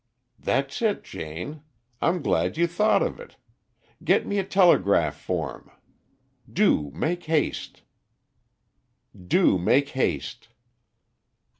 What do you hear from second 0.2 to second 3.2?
"That's it, Jane; I'm glad you thought of